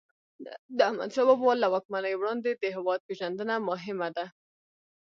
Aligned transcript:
د 0.77 0.79
احمدشاه 0.89 1.27
بابا 1.29 1.51
له 1.63 1.67
واکمنۍ 1.73 2.13
وړاندې 2.17 2.51
د 2.53 2.63
هیواد 2.75 2.99
پېژندنه 3.07 3.55
مهم 3.69 3.99
ده. 4.15 4.25